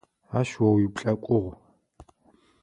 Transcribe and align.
Ащ 0.39 0.49
о 0.65 0.67
уиуплъэкӏугъ. 0.73 1.49